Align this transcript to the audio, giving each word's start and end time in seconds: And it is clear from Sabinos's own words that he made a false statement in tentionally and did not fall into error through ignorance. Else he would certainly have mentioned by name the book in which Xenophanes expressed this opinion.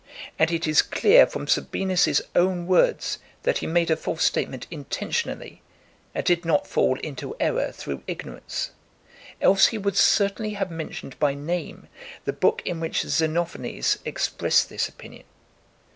And 0.39 0.49
it 0.49 0.65
is 0.65 0.81
clear 0.81 1.27
from 1.27 1.45
Sabinos's 1.45 2.23
own 2.35 2.65
words 2.65 3.19
that 3.43 3.59
he 3.59 3.67
made 3.67 3.91
a 3.91 3.95
false 3.95 4.23
statement 4.23 4.65
in 4.71 4.85
tentionally 4.85 5.59
and 6.15 6.25
did 6.25 6.43
not 6.43 6.65
fall 6.65 6.97
into 7.01 7.35
error 7.39 7.71
through 7.71 8.01
ignorance. 8.07 8.71
Else 9.43 9.67
he 9.67 9.77
would 9.77 9.95
certainly 9.95 10.53
have 10.53 10.71
mentioned 10.71 11.19
by 11.19 11.35
name 11.35 11.87
the 12.25 12.33
book 12.33 12.63
in 12.65 12.79
which 12.79 13.01
Xenophanes 13.03 13.99
expressed 14.03 14.69
this 14.69 14.89
opinion. 14.89 15.25